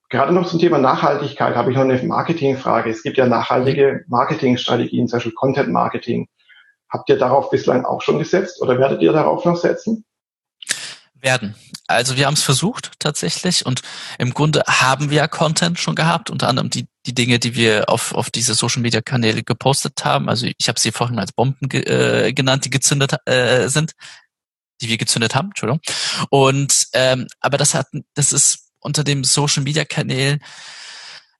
[0.09, 2.89] Gerade noch zum Thema Nachhaltigkeit habe ich noch eine Marketingfrage.
[2.89, 6.27] Es gibt ja nachhaltige Marketingstrategien, zum Beispiel Content Marketing.
[6.89, 10.03] Habt ihr darauf bislang auch schon gesetzt oder werdet ihr darauf noch setzen?
[11.21, 11.55] Werden.
[11.91, 13.81] Also wir haben es versucht tatsächlich und
[14.17, 18.13] im Grunde haben wir Content schon gehabt, unter anderem die, die Dinge, die wir auf,
[18.13, 20.29] auf diese Social-Media-Kanäle gepostet haben.
[20.29, 23.93] Also ich habe sie vorhin als Bomben ge äh, genannt, die gezündet äh, sind,
[24.81, 25.81] die wir gezündet haben, Entschuldigung.
[26.29, 30.39] Und ähm, aber das hat, das ist unter dem Social-Media-Kanälen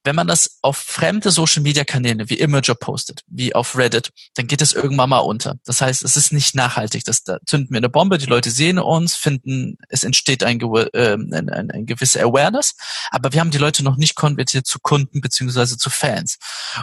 [0.04, 4.74] wenn man das auf fremde Social-Media-Kanäle wie Imager postet, wie auf Reddit, dann geht es
[4.74, 5.56] irgendwann mal unter.
[5.66, 7.04] Das heißt, es ist nicht nachhaltig.
[7.06, 11.14] Das, da zünden wir eine Bombe, die Leute sehen uns, finden, es entsteht ein, äh,
[11.14, 12.76] ein, ein, ein gewisse Awareness,
[13.12, 16.38] aber wir haben die Leute noch nicht konvertiert zu Kunden beziehungsweise zu Fans.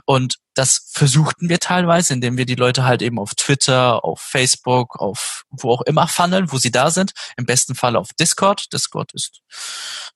[0.04, 4.98] Und das versuchten wir teilweise, indem wir die Leute halt eben auf Twitter, auf Facebook,
[4.98, 7.12] auf wo auch immer funneln, wo sie da sind.
[7.36, 8.72] Im besten Fall auf Discord.
[8.72, 9.40] Discord ist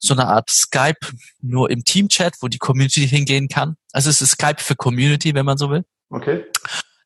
[0.00, 0.98] so eine Art Skype
[1.40, 3.76] nur im Teamchat, wo die Community hingehen kann.
[3.92, 5.84] Also es ist Skype für Community, wenn man so will.
[6.10, 6.44] Okay.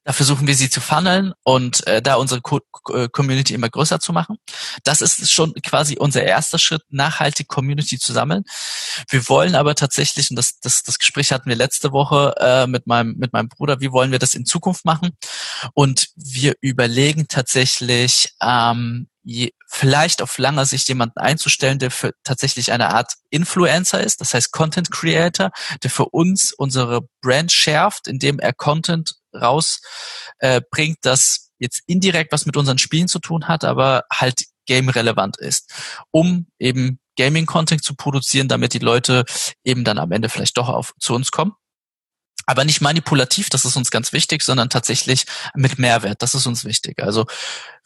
[0.07, 2.61] Da versuchen wir sie zu funneln und äh, da unsere Co
[2.95, 4.37] äh, Community immer größer zu machen.
[4.85, 8.45] Das ist schon quasi unser erster Schritt, nachhaltig Community zu sammeln.
[9.11, 12.87] Wir wollen aber tatsächlich, und das, das, das Gespräch hatten wir letzte Woche äh, mit,
[12.87, 15.11] meinem, mit meinem Bruder, wie wollen wir das in Zukunft machen?
[15.75, 22.71] Und wir überlegen tatsächlich, ähm, je, vielleicht auf langer Sicht jemanden einzustellen, der für tatsächlich
[22.71, 25.51] eine Art Influencer ist, das heißt Content Creator,
[25.83, 32.47] der für uns unsere Brand schärft, indem er Content rausbringt, äh, das jetzt indirekt was
[32.47, 35.73] mit unseren Spielen zu tun hat, aber halt game-relevant ist,
[36.11, 39.25] um eben Gaming-Content zu produzieren, damit die Leute
[39.65, 41.53] eben dann am Ende vielleicht doch auf, zu uns kommen.
[42.49, 46.65] Aber nicht manipulativ, das ist uns ganz wichtig, sondern tatsächlich mit Mehrwert, das ist uns
[46.65, 47.03] wichtig.
[47.03, 47.27] Also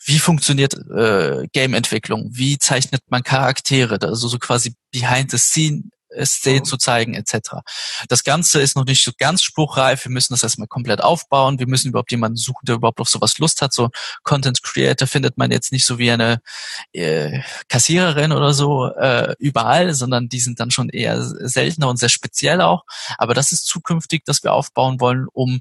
[0.04, 2.28] wie funktioniert äh, Game-Entwicklung?
[2.32, 3.98] Wie zeichnet man Charaktere?
[4.02, 5.84] Also so quasi behind the scene
[6.25, 6.64] Szenen mhm.
[6.64, 7.57] zu zeigen etc.
[8.09, 10.05] Das Ganze ist noch nicht so ganz spruchreif.
[10.05, 11.59] Wir müssen das erstmal komplett aufbauen.
[11.59, 13.73] Wir müssen überhaupt jemanden suchen, der überhaupt auf sowas Lust hat.
[13.73, 13.90] So
[14.23, 16.40] Content Creator findet man jetzt nicht so wie eine
[16.92, 22.09] äh, Kassiererin oder so äh, überall, sondern die sind dann schon eher seltener und sehr
[22.09, 22.85] speziell auch.
[23.18, 25.61] Aber das ist zukünftig, dass wir aufbauen wollen, um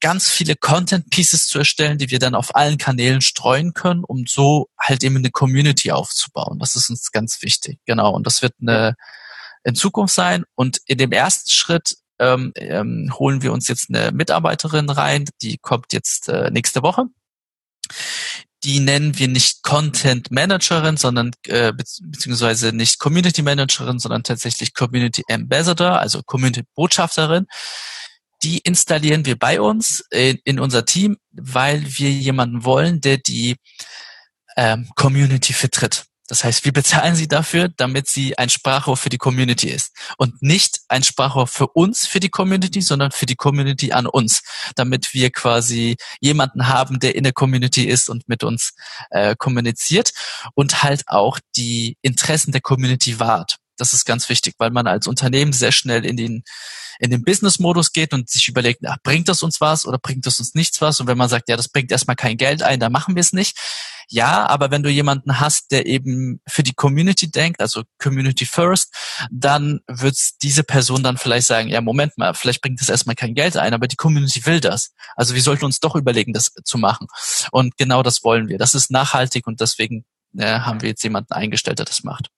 [0.00, 4.24] ganz viele Content Pieces zu erstellen, die wir dann auf allen Kanälen streuen können, um
[4.26, 6.58] so halt eben eine Community aufzubauen.
[6.58, 7.78] Das ist uns ganz wichtig.
[7.86, 8.12] Genau.
[8.12, 8.96] Und das wird eine
[9.64, 10.44] in Zukunft sein.
[10.54, 15.58] Und in dem ersten Schritt ähm, ähm, holen wir uns jetzt eine Mitarbeiterin rein, die
[15.58, 17.06] kommt jetzt äh, nächste Woche.
[18.62, 25.22] Die nennen wir nicht Content Managerin, sondern äh, beziehungsweise nicht Community Managerin, sondern tatsächlich Community
[25.30, 27.46] Ambassador, also Community Botschafterin.
[28.42, 33.56] Die installieren wir bei uns in, in unser Team, weil wir jemanden wollen, der die
[34.56, 36.04] ähm, Community vertritt.
[36.30, 39.92] Das heißt, wir bezahlen sie dafür, damit sie ein Sprachrohr für die Community ist.
[40.16, 44.42] Und nicht ein Sprachrohr für uns, für die Community, sondern für die Community an uns.
[44.76, 48.74] Damit wir quasi jemanden haben, der in der Community ist und mit uns
[49.10, 50.12] äh, kommuniziert
[50.54, 53.56] und halt auch die Interessen der Community wahrt.
[53.76, 56.44] Das ist ganz wichtig, weil man als Unternehmen sehr schnell in den
[57.00, 60.38] in den Business-Modus geht und sich überlegt, na, bringt das uns was oder bringt das
[60.38, 61.00] uns nichts was?
[61.00, 63.32] Und wenn man sagt, ja, das bringt erstmal kein Geld ein, dann machen wir es
[63.32, 63.56] nicht.
[64.12, 68.92] Ja, aber wenn du jemanden hast, der eben für die Community denkt, also Community First,
[69.30, 73.34] dann wird diese Person dann vielleicht sagen, ja, Moment mal, vielleicht bringt das erstmal kein
[73.34, 74.92] Geld ein, aber die Community will das.
[75.14, 77.06] Also wir sollten uns doch überlegen, das zu machen.
[77.52, 78.58] Und genau das wollen wir.
[78.58, 80.04] Das ist nachhaltig und deswegen
[80.36, 82.30] äh, haben wir jetzt jemanden eingestellt, der das macht.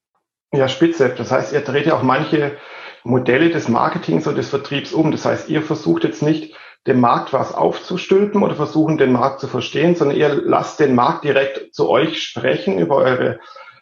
[0.52, 1.08] Ja, spitze.
[1.16, 2.58] Das heißt, ihr dreht ja auch manche
[3.02, 5.10] Modelle des Marketings und des Vertriebs um.
[5.10, 6.54] Das heißt, ihr versucht jetzt nicht
[6.86, 11.24] dem Markt was aufzustülpen oder versuchen, den Markt zu verstehen, sondern ihr lasst den Markt
[11.24, 13.38] direkt zu euch sprechen über eure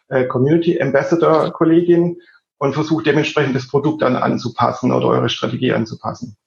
[0.09, 2.17] äh, Community Ambassador Kollegin
[2.59, 6.37] und versucht dementsprechend das Produkt dann anzupassen oder eure Strategie anzupassen.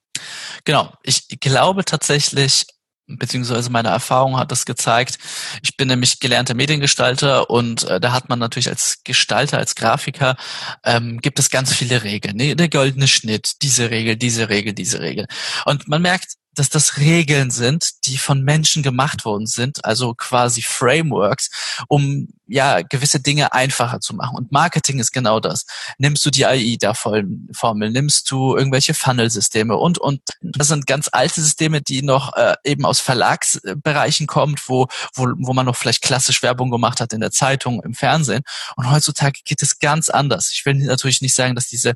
[0.64, 0.92] Genau.
[1.02, 2.66] Ich glaube tatsächlich,
[3.06, 5.18] beziehungsweise meine Erfahrung hat das gezeigt.
[5.62, 10.36] Ich bin nämlich gelernter Mediengestalter und äh, da hat man natürlich als Gestalter, als Grafiker,
[10.84, 12.36] ähm, gibt es ganz viele Regeln.
[12.36, 12.54] Ne?
[12.54, 15.26] Der goldene Schnitt, diese Regel, diese Regel, diese Regel.
[15.66, 20.62] Und man merkt, dass das Regeln sind, die von Menschen gemacht worden sind, also quasi
[20.62, 21.50] Frameworks,
[21.88, 24.36] um ja gewisse Dinge einfacher zu machen.
[24.36, 25.64] Und Marketing ist genau das.
[25.98, 31.08] Nimmst du die AI der Formel, nimmst du irgendwelche Funnel-Systeme und und das sind ganz
[31.10, 36.02] alte Systeme, die noch äh, eben aus Verlagsbereichen kommt, wo, wo wo man noch vielleicht
[36.02, 38.42] klassisch Werbung gemacht hat in der Zeitung, im Fernsehen.
[38.76, 40.50] Und heutzutage geht es ganz anders.
[40.52, 41.94] Ich will natürlich nicht sagen, dass diese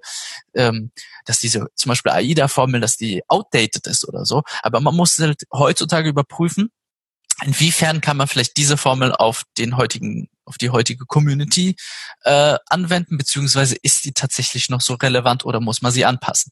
[0.55, 0.91] ähm,
[1.29, 4.43] dass diese zum Beispiel AIDA-Formel, dass die outdated ist oder so.
[4.63, 6.71] Aber man muss halt heutzutage überprüfen,
[7.45, 11.77] inwiefern kann man vielleicht diese Formel auf den heutigen, auf die heutige Community
[12.23, 16.51] äh, anwenden, beziehungsweise ist die tatsächlich noch so relevant oder muss man sie anpassen?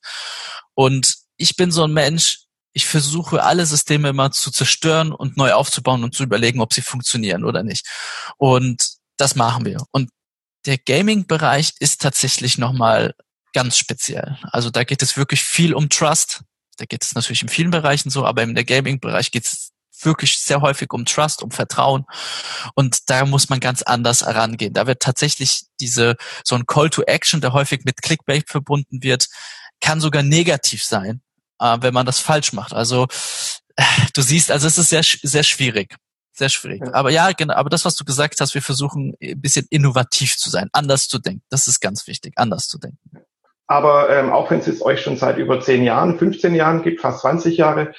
[0.75, 2.41] Und ich bin so ein Mensch,
[2.73, 6.83] ich versuche alle Systeme immer zu zerstören und neu aufzubauen und zu überlegen, ob sie
[6.83, 7.89] funktionieren oder nicht.
[8.37, 8.87] Und
[9.17, 9.83] das machen wir.
[9.93, 10.11] Und
[10.67, 13.15] der Gaming-Bereich ist tatsächlich nochmal
[13.57, 14.39] ganz speziell.
[14.53, 16.43] Also da geht es wirklich viel um Trust.
[16.77, 19.71] Da geht es natürlich in vielen Bereichen so, aber in der Gaming-Bereich geht es
[20.03, 22.05] wirklich sehr häufig um Trust, um Vertrauen.
[22.75, 24.75] Und da muss man ganz anders herangehen.
[24.75, 29.29] Da wird tatsächlich diese, so ein Call to Action, der häufig mit Clickbait verbunden wird,
[29.81, 31.23] kann sogar negativ sein,
[31.59, 32.75] äh, wenn man das falsch macht.
[32.75, 33.07] Also,
[33.77, 35.97] äh, du siehst, also es ist sehr, sehr schwierig.
[36.35, 36.83] Sehr schwierig.
[36.85, 36.93] Ja.
[36.93, 40.51] Aber ja, genau, aber das, was du gesagt hast, wir versuchen ein bisschen innovativ zu
[40.51, 41.43] sein, anders zu denken.
[41.49, 43.25] Das ist ganz wichtig, anders zu denken.
[43.69, 47.01] Aber ähm, auch wenn es jetzt euch schon seit über 10 Jahren, 15 Jahren gibt,
[47.01, 47.93] fast 20 Jahre,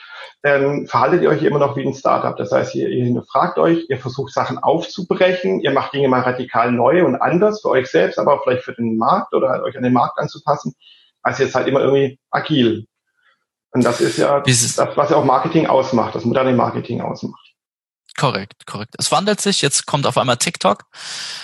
[0.43, 2.37] ähm, verhaltet ihr euch immer noch wie ein Startup.
[2.37, 6.71] Das heißt, ihr, ihr hinterfragt euch, ihr versucht Sachen aufzubrechen, ihr macht Dinge mal radikal
[6.71, 9.75] neu und anders für euch selbst, aber auch vielleicht für den Markt oder halt euch
[9.75, 10.73] an den Markt anzupassen.
[11.21, 12.85] Also jetzt halt immer irgendwie agil.
[13.71, 17.46] Und das ist ja das, was ja auch Marketing ausmacht, das moderne Marketing ausmacht.
[18.19, 18.95] Korrekt, korrekt.
[18.97, 19.61] Es wandelt sich.
[19.61, 20.85] Jetzt kommt auf einmal TikTok.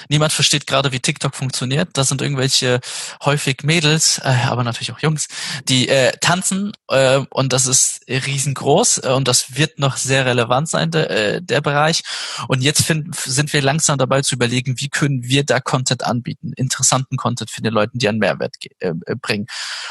[0.09, 1.89] Niemand versteht gerade, wie TikTok funktioniert.
[1.93, 2.79] Das sind irgendwelche
[3.23, 5.27] häufig Mädels, äh, aber natürlich auch Jungs,
[5.69, 10.67] die äh, tanzen äh, und das ist riesengroß äh, und das wird noch sehr relevant
[10.67, 12.01] sein, de, äh, der Bereich.
[12.47, 16.53] Und jetzt find, sind wir langsam dabei zu überlegen, wie können wir da Content anbieten,
[16.55, 19.45] interessanten Content für die Leute, die einen Mehrwert äh, bringen.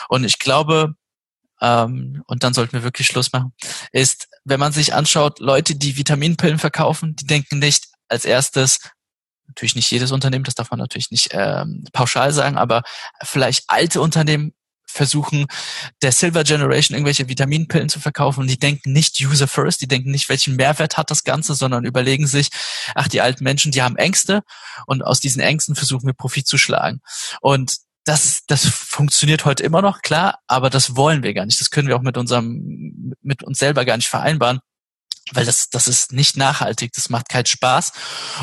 [0.08, 0.96] Und ich glaube,
[1.62, 3.52] ähm, und dann sollten wir wirklich Schluss machen,
[3.92, 8.80] ist, wenn man sich anschaut, Leute, die Vitaminpillen verkaufen, die denken nicht als erstes,
[9.46, 12.82] natürlich nicht jedes Unternehmen, das darf man natürlich nicht ähm, pauschal sagen, aber
[13.22, 14.52] vielleicht alte Unternehmen
[14.84, 15.46] versuchen,
[16.02, 20.10] der Silver Generation irgendwelche Vitaminpillen zu verkaufen und die denken nicht User First, die denken
[20.10, 22.48] nicht, welchen Mehrwert hat das Ganze, sondern überlegen sich,
[22.94, 24.42] ach, die alten Menschen, die haben Ängste
[24.86, 27.00] und aus diesen Ängsten versuchen wir Profit zu schlagen.
[27.40, 31.60] Und das, das funktioniert heute immer noch, klar, aber das wollen wir gar nicht.
[31.60, 34.60] Das können wir auch mit unserem, mit uns selber gar nicht vereinbaren,
[35.32, 37.92] weil das, das ist nicht nachhaltig, das macht keinen Spaß.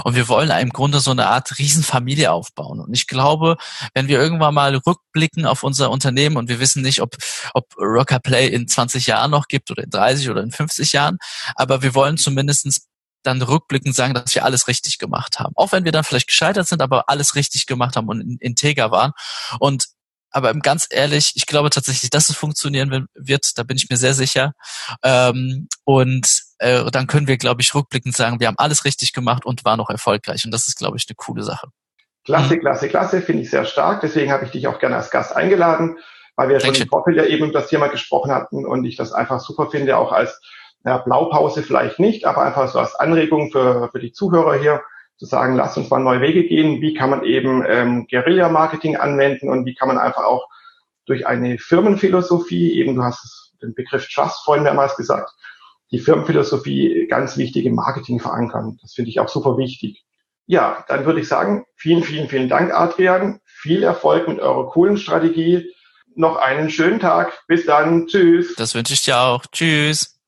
[0.06, 2.80] Und wir wollen im Grunde so eine Art Riesenfamilie aufbauen.
[2.80, 3.58] Und ich glaube,
[3.94, 7.18] wenn wir irgendwann mal rückblicken auf unser Unternehmen und wir wissen nicht, ob,
[7.54, 11.18] ob Rocker Play in 20 Jahren noch gibt oder in 30 oder in 50 Jahren,
[11.56, 12.88] aber wir wollen zumindestens
[13.24, 15.54] dann rückblickend sagen, dass wir alles richtig gemacht haben.
[15.56, 19.12] Auch wenn wir dann vielleicht gescheitert sind, aber alles richtig gemacht haben und integer waren.
[19.60, 19.88] Und
[20.32, 24.14] aber ganz ehrlich, ich glaube tatsächlich, dass es funktionieren wird, da bin ich mir sehr
[24.14, 24.54] sicher.
[25.04, 29.46] Ähm, und äh, dann können wir, glaube ich, rückblickend sagen, wir haben alles richtig gemacht
[29.46, 30.46] und waren noch erfolgreich.
[30.46, 31.70] Und das ist, glaube ich, eine coole Sache.
[32.26, 34.02] Klasse, klasse, klasse, finde ich sehr stark.
[34.02, 35.98] Deswegen habe ich dich auch gerne als Gast eingeladen,
[36.36, 39.14] weil wir schon im Vorfeld ja eben über das Thema gesprochen hatten und ich das
[39.14, 40.40] einfach super finde, auch als
[40.86, 44.82] ja, Blaupause vielleicht nicht, aber einfach so als Anregung für, für die Zuhörer hier
[45.18, 46.82] zu sagen, lasst uns mal neue Wege gehen.
[46.82, 50.48] Wie kann man eben ähm, Guerilla-Marketing anwenden und wie kann man einfach auch
[51.06, 55.32] durch eine Firmenphilosophie, eben du hast den Begriff Trust vorhin mehrmals gesagt,
[55.92, 58.78] die Firmenphilosophie ganz wichtig im Marketing verankern.
[58.82, 60.06] Das finde ich auch super wichtig.
[60.46, 63.40] Ja, dann würde ich sagen, vielen, vielen, vielen Dank, Adrian.
[63.44, 65.72] Viel Erfolg mit eurer coolen Strategie.
[66.16, 67.44] Noch einen schönen Tag.
[67.48, 68.08] Bis dann.
[68.08, 68.56] Tschüss.
[68.56, 69.46] Das wünsche ich dir auch.
[69.52, 70.19] Tschüss.